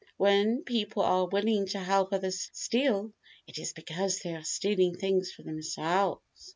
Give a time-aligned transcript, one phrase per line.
[0.17, 3.13] When people are willing to help others steal
[3.45, 6.23] it is because they are stealing things for themselves.